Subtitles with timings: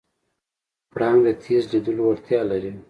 [0.93, 2.71] پړانګ د تېز لیدلو وړتیا لري.